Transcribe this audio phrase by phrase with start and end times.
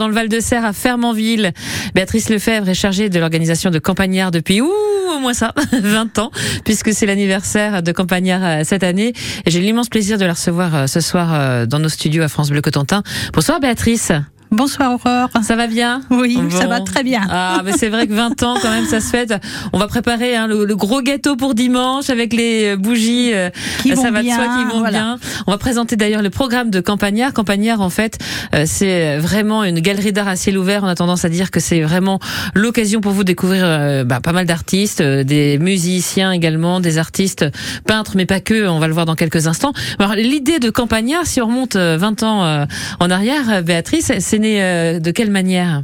[0.00, 1.50] Dans le Val-de-Serre, à Fermanville,
[1.92, 4.70] Béatrice Lefebvre est chargée de l'organisation de Campagnard depuis, ouh,
[5.12, 6.30] au moins ça, 20 ans,
[6.64, 9.12] puisque c'est l'anniversaire de Campagnard euh, cette année.
[9.44, 12.28] Et j'ai l'immense plaisir de la recevoir euh, ce soir euh, dans nos studios à
[12.28, 13.02] France Bleu Cotentin.
[13.32, 14.12] Bonsoir Béatrice.
[14.50, 15.28] Bonsoir Aurore.
[15.42, 17.20] Ça va bien Oui, ça va très bien.
[17.28, 19.34] Ah, mais c'est vrai que 20 ans quand même, ça se fait.
[19.74, 23.34] On va préparer hein, le, gros gâteau pour dimanche avec les euh, bougies.
[23.34, 23.50] Euh,
[23.82, 25.18] qui ça va de soi, qui vont bien.
[25.46, 27.34] On va présenter d'ailleurs le programme de Campagnard.
[27.34, 28.18] Campagnard, en fait,
[28.54, 30.82] euh, c'est vraiment une galerie d'art à ciel ouvert.
[30.82, 32.18] On a tendance à dire que c'est vraiment
[32.54, 37.44] l'occasion pour vous de découvrir bah, pas mal d'artistes, des musiciens également, des artistes
[37.84, 38.66] peintres, mais pas que.
[38.66, 39.72] On va le voir dans quelques instants.
[39.98, 42.66] Alors l'idée de Campagnard, si on remonte 20 ans
[42.98, 45.82] en arrière, Béatrice, c'est euh, de quelle manière?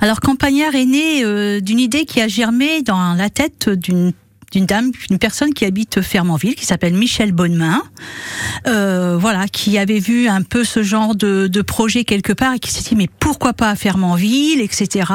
[0.00, 4.12] Alors Campagnard est né euh, d'une idée qui a germé dans la tête d'une
[4.52, 7.82] d'une dame, une personne qui habite Fermanville, qui s'appelle Michel Bonnemain,
[8.66, 12.58] euh, voilà, qui avait vu un peu ce genre de, de projet quelque part et
[12.58, 15.10] qui s'est dit mais pourquoi pas à Fermanville, etc.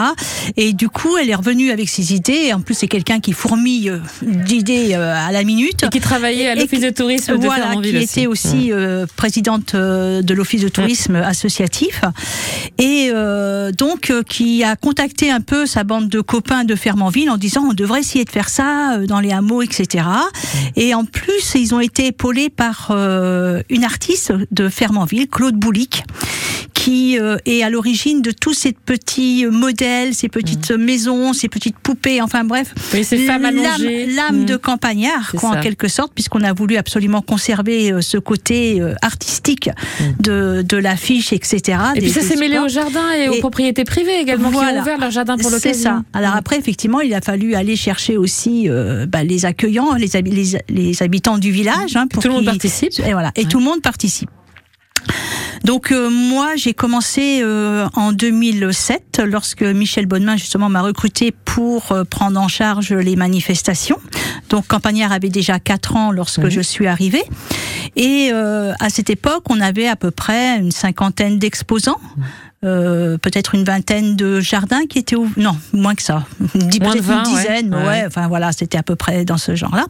[0.55, 2.47] Et du coup, elle est revenue avec ses idées.
[2.47, 5.83] Et en plus, c'est quelqu'un qui fourmille euh, d'idées euh, à la minute.
[5.83, 9.75] Et qui travaillait à l'office de tourisme de voilà, Fermanville qui était aussi euh, présidente
[9.75, 12.01] de l'office de tourisme associatif.
[12.77, 13.11] Et
[13.77, 17.73] donc, qui a contacté un peu sa bande de copains de Fermanville en disant on
[17.73, 20.05] devrait essayer de faire ça dans les mot, etc.
[20.75, 26.03] Et en plus, ils ont été épaulés par euh, une artiste de Fermanville, Claude Boulic,
[26.73, 30.77] qui euh, est à l'origine de tous ces petits modèles, ces petites mmh.
[30.77, 33.05] maisons, ces petites poupées, enfin bref, oui,
[34.15, 34.57] l'âme de mmh.
[34.57, 40.03] campagnard, quoi, en quelque sorte, puisqu'on a voulu absolument conserver euh, ce côté artistique mmh.
[40.21, 41.79] de, de l'affiche, etc.
[41.95, 44.99] Et puis ça s'est mêlé au jardin et, aux propriétés privées également, qui ont ouvert
[44.99, 45.73] leur jardin pour l'occasion.
[45.73, 46.03] C'est ça.
[46.13, 48.69] Alors après, effectivement, il a fallu aller chercher aussi
[49.07, 51.95] bah, les accueillants, les, les, les, habitants du village.
[51.95, 52.93] Hein, pour tout le monde participe.
[53.05, 54.29] Et voilà, et tout le monde participe.
[55.63, 61.91] Donc euh, moi j'ai commencé euh, en 2007 lorsque Michel Bonnemain justement m'a recruté pour
[61.91, 63.99] euh, prendre en charge les manifestations.
[64.49, 67.23] Donc Campagnard avait déjà 4 ans lorsque je suis arrivée
[67.95, 71.99] et à cette époque on avait à peu près une cinquantaine d'exposants.
[72.15, 72.23] Mhm.
[72.65, 75.37] Euh, peut-être une vingtaine de jardins qui étaient ouverts.
[75.37, 76.25] Non, moins que ça.
[76.55, 77.75] Dix, moins de une dizaine.
[77.75, 78.03] Ouais.
[78.07, 79.85] Enfin voilà, c'était à peu près dans ce genre-là.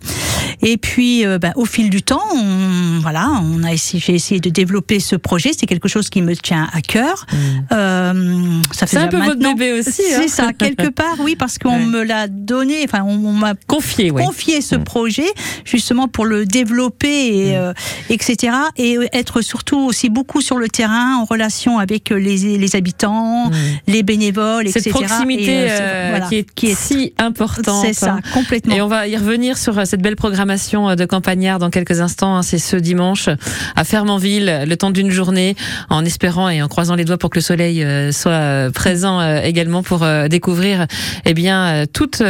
[0.62, 4.42] Et puis, euh, ben, au fil du temps, on, voilà, on a essayé, j'ai essayé
[4.42, 5.52] de développer ce projet.
[5.58, 7.26] C'est quelque chose qui me tient à cœur.
[7.32, 7.38] Mm.
[7.72, 10.04] Euh, ça fait c'est un peu votre bébé aussi.
[10.06, 10.28] C'est hein.
[10.28, 12.84] ça, quelque part, oui, parce qu'on me l'a donné.
[12.84, 14.84] Enfin, on, m'a confié, confié ce mm.
[14.84, 15.28] projet
[15.64, 17.74] justement pour le développer, et, mm.
[18.10, 18.58] etc.
[18.76, 23.54] Et être surtout aussi beaucoup sur le terrain en relation avec les les habitants, hmm.
[23.88, 24.82] les bénévoles, etc.
[24.84, 27.86] Cette proximité euh, euh, qui, est, si importante.
[27.86, 28.76] C'est ça, complètement.
[28.76, 32.38] Et on va y revenir sur euh, cette belle programmation de Campagnard dans quelques instants.
[32.38, 32.44] Hein.
[32.44, 33.30] C'est ce dimanche
[33.76, 35.56] à Fermanville, le temps d'une journée,
[35.90, 40.06] en espérant et en croisant les doigts pour que le soleil soit présent également pour
[40.30, 40.86] découvrir
[41.26, 42.24] eh bien toutes,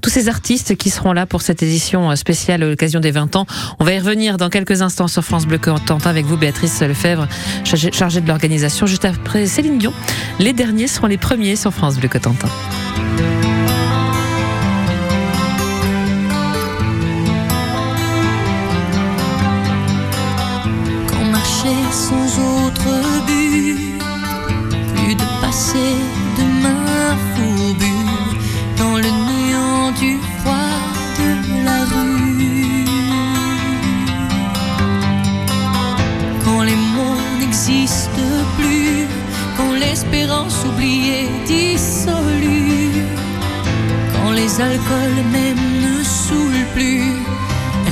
[0.00, 3.46] tous ces artistes qui seront là pour cette édition spéciale à l'occasion des 20 ans.
[3.78, 7.28] On va y revenir dans quelques instants sur France Bleu Cotentin avec vous, Béatrice Lefebvre,
[7.64, 9.46] chargée de l'organisation, juste après
[10.38, 12.48] Les derniers seront les premiers sur France Bleu Cotentin.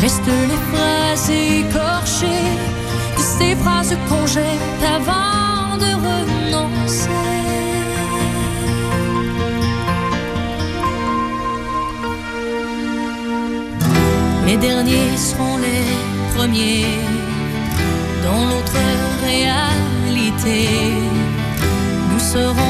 [0.01, 2.51] Restent les phrases écorchées,
[3.17, 7.09] ces phrases qu'on jette avant de renoncer.
[14.47, 15.87] Les derniers seront les
[16.35, 16.87] premiers
[18.25, 18.81] dans l'autre
[19.25, 20.69] réalité
[22.33, 22.70] seront princes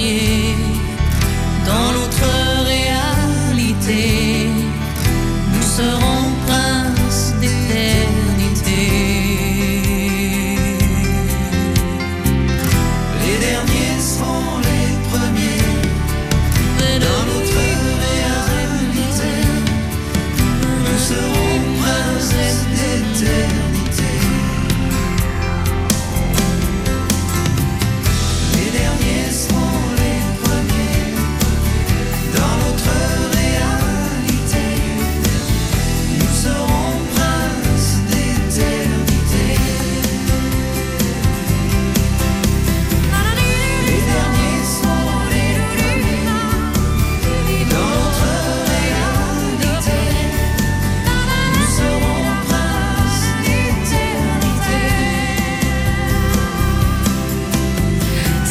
[0.00, 0.49] premiers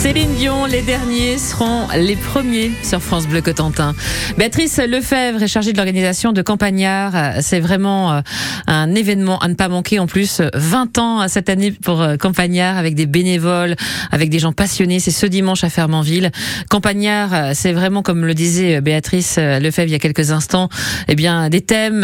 [0.09, 3.93] Céline Dion, les derniers seront les premiers sur France Bleu Cotentin.
[4.39, 7.13] Béatrice Lefebvre est chargée de l'organisation de Campagnard.
[7.41, 8.21] C'est vraiment euh,
[8.65, 9.99] un événement à ne pas manquer.
[9.99, 13.75] En plus, 20 ans cette année pour euh, Campagnard avec des bénévoles,
[14.09, 14.99] avec des gens passionnés.
[14.99, 16.31] C'est ce dimanche à Fermanville.
[16.71, 20.69] Campagnard, euh, c'est vraiment, comme le disait Béatrice Lefebvre il y a quelques instants,
[21.07, 22.03] eh bien, des thèmes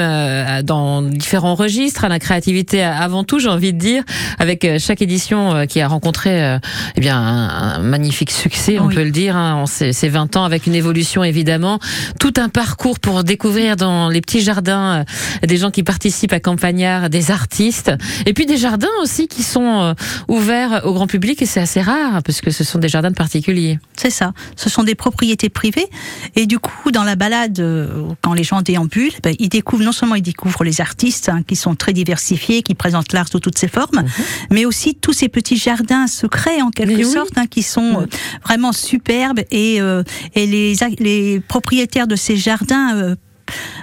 [0.63, 4.03] dans différents registres, la créativité avant tout, j'ai envie de dire,
[4.37, 6.59] avec chaque édition qui a rencontré
[6.95, 8.95] eh bien, un magnifique succès, on Oui.
[8.95, 11.79] peut le dire, hein, en ces, ces 20 ans, avec une évolution évidemment,
[12.19, 15.05] tout un parcours pour découvrir dans les petits jardins
[15.43, 17.91] euh, des gens qui participent à Campagnard, des artistes,
[18.25, 19.93] et puis des jardins aussi qui sont euh,
[20.27, 23.15] ouverts au grand public, et c'est assez rare, parce que ce sont des jardins de
[23.15, 23.79] particuliers.
[23.95, 24.33] C'est ça.
[24.57, 25.87] Ce sont des propriétés privées.
[26.35, 29.93] Et du coup, dans la balade, euh, quand les gens déambulent, ben, ils découvrent, non
[29.93, 33.57] seulement ils découvrent les artistes, hein, qui sont très diversifiés, qui présentent l'art sous toutes
[33.57, 34.03] ses formes,
[34.51, 37.05] mais aussi tous ces petits jardins secrets, en quelque Mhm.
[37.05, 37.11] Oui.
[37.13, 38.05] sorte, hein, qui sont euh,
[38.43, 39.41] vraiment superbes.
[39.51, 40.03] Et, euh,
[40.35, 43.15] et les, propriétaires de ces jardins, euh,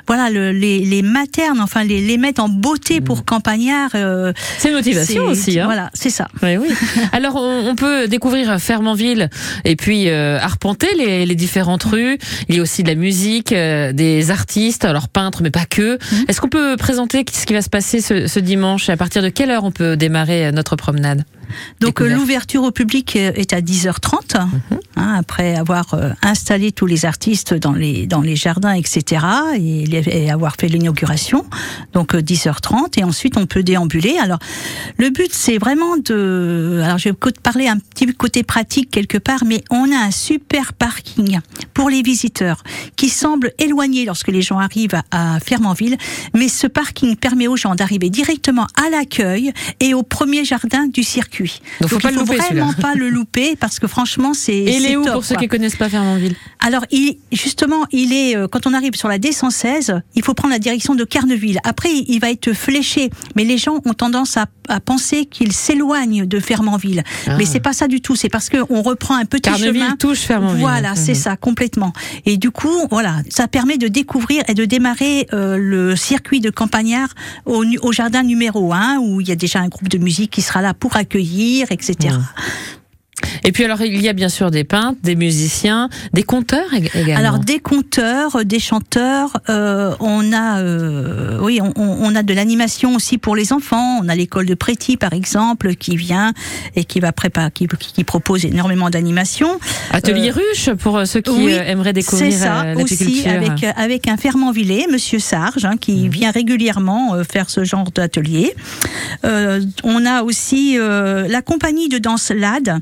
[0.09, 3.91] voilà, le- les, les maternent, enfin, les, les mettent en beauté pour Campagnard.
[3.95, 5.61] euh, C'est une motivation aussi.
[5.61, 5.67] Hein.
[5.67, 6.27] Voilà, c'est ça.
[6.43, 6.69] Oui, oui.
[7.13, 9.31] Alors, on, on peut découvrir Fermanville
[9.65, 12.19] et puis euh, arpenter les, les différentes rues.
[12.49, 15.97] Il y a aussi de la musique, euh, des artistes, alors peintres, mais pas que.
[16.27, 18.89] Est-ce qu'on peut présenter ce qui va se passer ce, ce dimanche?
[18.89, 21.25] Et À partir de quelle heure on peut démarrer notre promenade?
[21.81, 26.87] Donc euh, l'ouverture au public euh, est à 10h30, hein, après avoir euh, installé tous
[26.87, 29.25] les artistes dans les, dans les jardins, etc.,
[29.57, 31.45] et, avoir fait l'inauguration.
[31.93, 34.17] Donc euh, 10h30, et ensuite on peut déambuler.
[34.19, 34.39] Alors
[34.99, 36.81] le but c'est vraiment de...
[36.85, 40.73] Alors je vais parler un petit côté pratique quelque part, mais on a un super
[40.73, 41.41] parking
[41.75, 42.63] pour les visiteurs
[42.97, 45.97] qui semble éloigné lorsque les gens arrivent à, à Fermanville,
[46.35, 51.03] mais ce parking permet aux gens d'arriver directement à l'accueil et au premier jardin du
[51.03, 51.32] circuit.
[51.81, 54.53] Donc, faut pas il le faut louper, vraiment pas le louper parce que franchement c'est
[54.55, 55.43] Et il c'est est où top, pour ceux quoi.
[55.43, 56.35] qui connaissent pas Fermanville?
[56.65, 60.53] Alors, il, justement, il est euh, quand on arrive sur la D116, il faut prendre
[60.53, 61.59] la direction de Carneville.
[61.65, 66.27] Après, il va être fléché, mais les gens ont tendance à, à penser qu'il s'éloigne
[66.27, 67.03] de Fermanville.
[67.27, 67.37] Ah.
[67.39, 68.15] Mais c'est pas ça du tout.
[68.17, 69.97] C'est parce que on reprend un petit Carneville chemin.
[69.97, 70.61] touche Fermanville.
[70.61, 71.19] Voilà, c'est Mhm.
[71.19, 71.93] ça, complètement.
[72.27, 76.51] Et du coup, voilà, ça permet de découvrir et de démarrer euh, le circuit de
[76.51, 77.09] Campagnard
[77.47, 80.43] au, au jardin numéro 1, où il y a déjà un groupe de musique qui
[80.43, 81.22] sera là pour accueillir,
[81.71, 82.19] etc.
[83.45, 86.91] Et puis alors, il y a bien sûr des peintres, des musiciens, des conteurs ég-
[86.97, 87.17] également.
[87.19, 92.95] Alors des conteurs, des chanteurs, euh, on a, euh, oui, on, on- a de l'animation
[92.95, 94.01] aussi pour les enfants.
[94.03, 96.33] On a l'école de Préti par exemple qui vient
[96.77, 99.59] et qui va préparer, qui, qui propose énormément d'animation.
[99.93, 103.27] Atelier euh, ruche pour euh, ceux qui oui, euh, aimeraient C'est découvrir ça euh, aussi
[103.27, 108.55] avec avec un Fermantvillet, Monsieur Sarge, hein, qui vient régulièrement faire ce genre d'atelier.
[109.25, 112.81] Euh, on a aussi euh, la compagnie de danse LAD.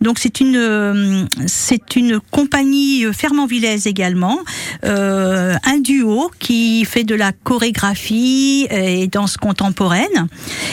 [0.00, 4.38] Donc c'est une euh, c'est une compagnie euh, fermantvillaise également,
[4.84, 10.28] euh, un duo qui fait de la chorégraphie et danse contemporaine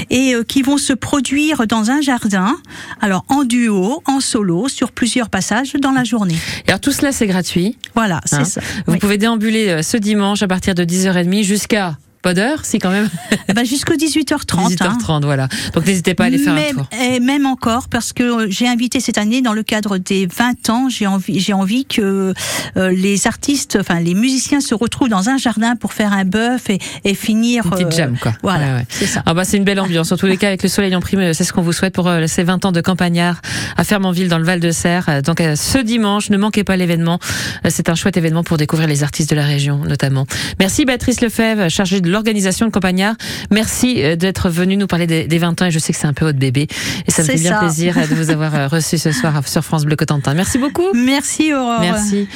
[0.09, 2.55] et euh, qui vont se produire dans un jardin,
[3.01, 6.37] alors en duo, en solo, sur plusieurs passages dans la journée.
[6.65, 7.77] Et alors tout cela c'est gratuit?
[7.95, 8.45] Voilà, c'est Hein?
[8.45, 8.61] ça.
[8.85, 8.99] Vous Oui.
[8.99, 13.09] pouvez déambuler euh, ce dimanche à partir de 10h30 jusqu'à Pas d'heure, si quand même.
[13.47, 14.75] Eh ben, jusqu'à 18h30.
[14.75, 15.19] 18h30, hein.
[15.23, 15.47] voilà.
[15.73, 16.85] Donc n'hésitez pas à aller faire un même, tour.
[17.01, 20.69] et même encore, parce que euh, j'ai invité cette année, dans le cadre des 20
[20.69, 22.33] ans, j'ai envie, j'ai envie que
[22.75, 26.69] euh, les artistes, enfin les musiciens se retrouvent dans un jardin pour faire un bœuf
[26.69, 27.63] et, et finir.
[27.63, 28.33] Une petite euh, jam, quoi.
[28.43, 28.85] Voilà, Ouais, ouais.
[28.89, 29.23] c'est ça.
[29.25, 30.11] Ah bah c'est une belle ambiance.
[30.11, 32.09] En tous les cas, avec le soleil en prime, c'est ce qu'on vous souhaite pour
[32.09, 33.41] euh, ces 20 ans de campagnard
[33.77, 35.05] à Fermanville dans le Val de Serre.
[35.07, 37.19] Euh, Donc euh, ce dimanche, ne manquez pas l'événement.
[37.65, 40.25] Euh, C'est un chouette événement pour découvrir les artistes de la région, notamment.
[40.59, 43.15] Merci Béatrice Lefebvre, chargée de l'organisation de campagnard.
[43.51, 45.65] Merci euh, d'être venue nous parler des, des 20 ans.
[45.65, 46.67] Et je sais que c'est un peu votre bébé.
[47.07, 49.63] Et ça me fait bien plaisir euh, de vous avoir euh, reçu ce soir sur
[49.63, 50.33] France Bleu Cotentin.
[50.33, 50.87] Merci beaucoup.
[50.93, 51.81] Merci Aurore.
[51.81, 52.27] Merci.